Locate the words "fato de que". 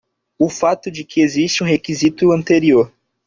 0.49-1.21